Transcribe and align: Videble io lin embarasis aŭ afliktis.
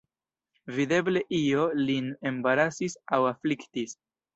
Videble 0.77 1.21
io 1.41 1.67
lin 1.85 2.11
embarasis 2.33 3.01
aŭ 3.21 3.25
afliktis. 3.37 4.01